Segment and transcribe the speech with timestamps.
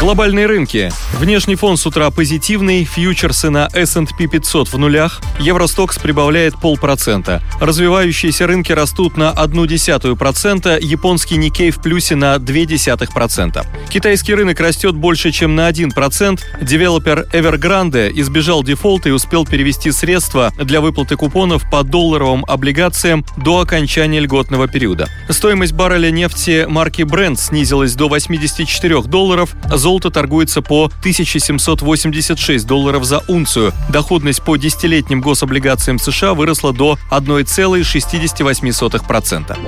[0.00, 0.92] Глобальные рынки.
[1.18, 7.42] Внешний фон с утра позитивный, фьючерсы на S&P 500 в нулях, Euro Stoxx прибавляет полпроцента.
[7.60, 13.66] Развивающиеся рынки растут на одну десятую процента, японский Никкей в плюсе на две десятых процента.
[13.90, 16.40] Китайский рынок растет больше, чем на 1%.
[16.62, 23.60] Девелопер Evergrande избежал дефолта и успел перевести средства для выплаты купонов по долларовым облигациям до
[23.60, 25.08] окончания льготного периода.
[25.28, 29.56] Стоимость барреля нефти марки Brent снизилась до 84 долларов,
[30.10, 33.72] торгуется по 1786 долларов за унцию.
[33.90, 39.58] Доходность по десятилетним гособлигациям США выросла до 1,68%.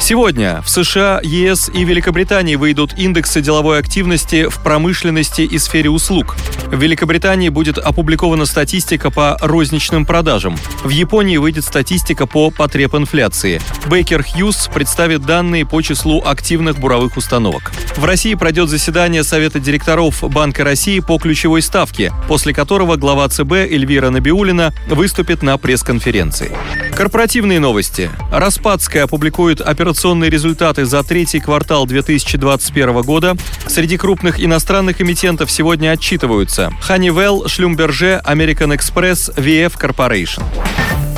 [0.00, 6.36] Сегодня в США, ЕС и Великобритании выйдут индексы деловой активности в промышленности и сфере услуг.
[6.66, 10.56] В Великобритании будет опубликована статистика по розничным продажам.
[10.82, 13.60] В Японии выйдет статистика по потреб инфляции.
[13.86, 17.70] Бейкер Хьюз представит данные по числу активных буровых установок.
[17.96, 23.52] В России пройдет заседание Совета директоров Банка России по ключевой ставке, после которого глава ЦБ
[23.52, 26.56] Эльвира Набиулина выступит на пресс-конференции.
[27.00, 28.10] Корпоративные новости.
[28.30, 33.38] Распадская опубликует операционные результаты за третий квартал 2021 года.
[33.66, 40.42] Среди крупных иностранных эмитентов сегодня отчитываются Honeywell, Schlumberger, American Express, VF Corporation.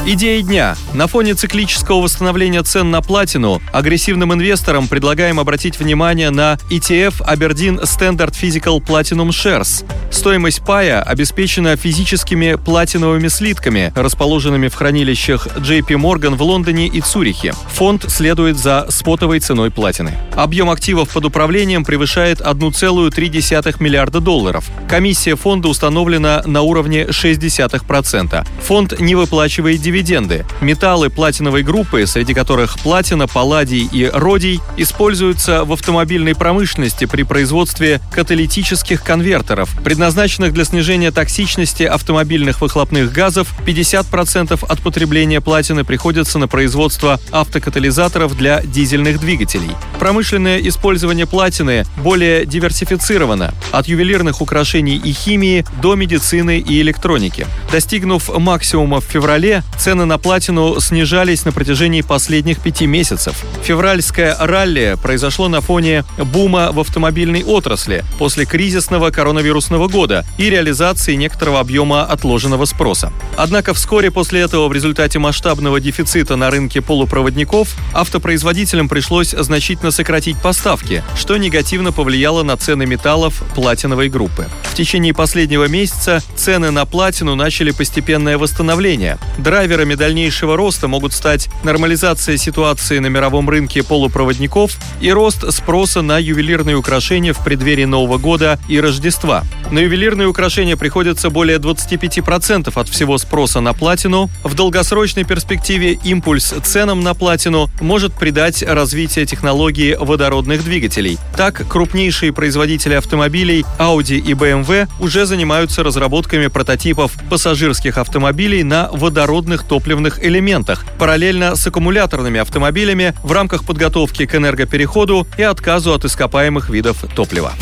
[0.04, 0.76] Идея дня.
[0.94, 7.80] На фоне циклического восстановления цен на платину агрессивным инвесторам предлагаем обратить внимание на ETF Aberdeen
[7.84, 9.84] Standard Physical Platinum Shares.
[10.10, 17.54] Стоимость пая обеспечена физическими платиновыми слитками, расположенными в хранилищах JP Morgan в Лондоне и Цюрихе.
[17.74, 20.18] Фонд следует за спотовой ценой платины.
[20.34, 24.64] Объем активов под управлением превышает 1,3 миллиарда долларов.
[24.88, 28.44] Комиссия фонда установлена на уровне 0,6%.
[28.64, 30.46] Фонд не выплачивает дивиденды дивиденды.
[30.62, 38.00] Металлы платиновой группы, среди которых платина, палладий и родий, используются в автомобильной промышленности при производстве
[38.10, 43.52] каталитических конвертеров, предназначенных для снижения токсичности автомобильных выхлопных газов.
[43.66, 49.72] 50% от потребления платины приходится на производство автокатализаторов для дизельных двигателей.
[49.98, 57.46] Промышленное использование платины более диверсифицировано, от ювелирных украшений и химии до медицины и электроники.
[57.70, 63.34] Достигнув максимума в феврале, Цены на платину снижались на протяжении последних пяти месяцев.
[63.64, 71.16] Февральское ралли произошло на фоне бума в автомобильной отрасли после кризисного коронавирусного года и реализации
[71.16, 73.12] некоторого объема отложенного спроса.
[73.36, 80.40] Однако вскоре после этого в результате масштабного дефицита на рынке полупроводников автопроизводителям пришлось значительно сократить
[80.40, 84.46] поставки, что негативно повлияло на цены металлов платиновой группы.
[84.62, 89.18] В течение последнего месяца цены на платину начали постепенное восстановление.
[89.38, 96.02] Драйвер Драйверами дальнейшего роста могут стать нормализация ситуации на мировом рынке полупроводников и рост спроса
[96.02, 99.44] на ювелирные украшения в преддверии Нового года и Рождества.
[99.70, 104.28] На ювелирные украшения приходится более 25% от всего спроса на платину.
[104.44, 111.16] В долгосрочной перспективе импульс ценам на платину может придать развитие технологии водородных двигателей.
[111.34, 119.61] Так, крупнейшие производители автомобилей Audi и BMW уже занимаются разработками прототипов пассажирских автомобилей на водородных
[119.62, 126.04] альтернативных топливных элементах, параллельно с аккумуляторными автомобилями в рамках подготовки к энергопереходу и отказу от
[126.04, 127.52] ископаемых видов топлива.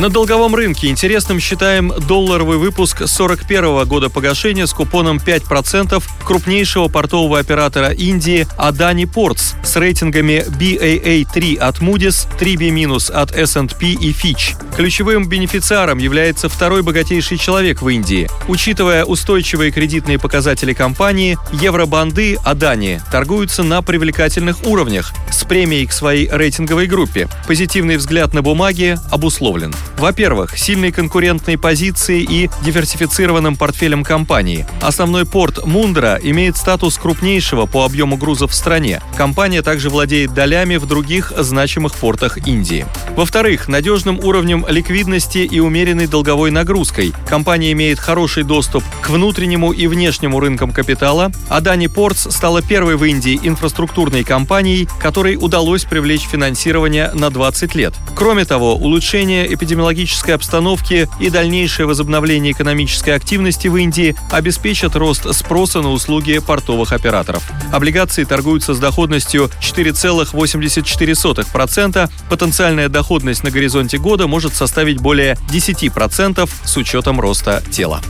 [0.00, 7.40] На долговом рынке интересным считаем долларовый выпуск 41 года погашения с купоном 5% крупнейшего портового
[7.40, 14.54] оператора Индии Adani Ports с рейтингами BAA3 от Moody's, 3B- от S&P и Fitch.
[14.76, 18.30] Ключевым бенефициаром является второй богатейший человек в Индии.
[18.46, 26.28] Учитывая устойчивые кредитные показатели компании, евробанды Adani торгуются на привлекательных уровнях с премией к своей
[26.30, 27.28] рейтинговой группе.
[27.48, 29.74] Позитивный взгляд на бумаги обусловлен.
[29.98, 34.64] Во-первых, сильной конкурентной позиции и диверсифицированным портфелем компании.
[34.80, 39.02] Основной порт Мундра имеет статус крупнейшего по объему грузов в стране.
[39.16, 42.86] Компания также владеет долями в других значимых портах Индии.
[43.16, 47.12] Во-вторых, надежным уровнем ликвидности и умеренной долговой нагрузкой.
[47.28, 51.32] Компания имеет хороший доступ к внутреннему и внешнему рынкам капитала.
[51.50, 57.94] Adani Ports стала первой в Индии инфраструктурной компанией, которой удалось привлечь финансирование на 20 лет.
[58.14, 65.32] Кроме того, улучшение эпидемиологии эпидемиологической обстановки и дальнейшее возобновление экономической активности в Индии обеспечат рост
[65.34, 67.42] спроса на услуги портовых операторов.
[67.72, 72.10] Облигации торгуются с доходностью 4,84%.
[72.28, 78.00] Потенциальная доходность на горизонте года может составить более 10% с учетом роста тела.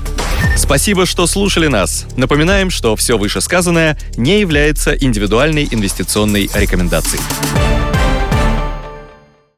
[0.57, 2.07] Спасибо, что слушали нас.
[2.17, 7.23] Напоминаем, что все вышесказанное не является индивидуальной инвестиционной рекомендацией.